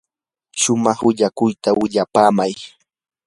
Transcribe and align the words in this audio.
shumaq 0.61 0.99
willakuyta 1.07 1.69
willapaamay. 1.79 2.53